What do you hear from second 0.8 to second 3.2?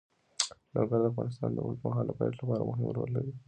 د افغانستان د اوږدمهاله پایښت لپاره مهم رول